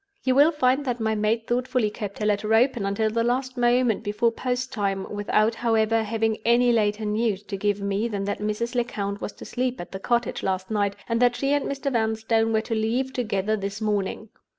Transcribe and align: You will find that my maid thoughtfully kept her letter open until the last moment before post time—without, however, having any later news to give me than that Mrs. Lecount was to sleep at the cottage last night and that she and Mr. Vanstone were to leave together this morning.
You 0.23 0.33
will 0.33 0.51
find 0.51 0.83
that 0.85 0.99
my 0.99 1.13
maid 1.13 1.45
thoughtfully 1.45 1.91
kept 1.91 2.17
her 2.17 2.25
letter 2.25 2.51
open 2.55 2.87
until 2.87 3.11
the 3.11 3.23
last 3.23 3.55
moment 3.55 4.03
before 4.03 4.31
post 4.31 4.73
time—without, 4.73 5.53
however, 5.53 6.01
having 6.01 6.37
any 6.43 6.71
later 6.71 7.05
news 7.05 7.43
to 7.43 7.55
give 7.55 7.81
me 7.81 8.07
than 8.07 8.23
that 8.23 8.39
Mrs. 8.39 8.73
Lecount 8.73 9.21
was 9.21 9.33
to 9.33 9.45
sleep 9.45 9.79
at 9.79 9.91
the 9.91 9.99
cottage 9.99 10.41
last 10.41 10.71
night 10.71 10.95
and 11.07 11.21
that 11.21 11.35
she 11.35 11.53
and 11.53 11.65
Mr. 11.69 11.91
Vanstone 11.93 12.51
were 12.51 12.61
to 12.61 12.73
leave 12.73 13.13
together 13.13 13.55
this 13.55 13.79
morning. 13.79 14.29